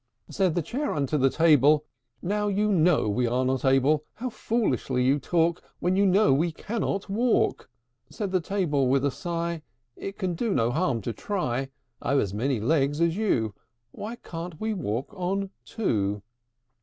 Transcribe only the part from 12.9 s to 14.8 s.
as you: Why can't we